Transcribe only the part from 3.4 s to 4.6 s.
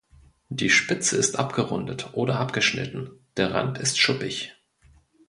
Rand ist schuppig.